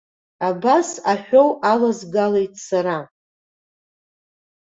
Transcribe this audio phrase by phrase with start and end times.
[0.49, 2.97] Абас аҳәоу алазгалеит сара.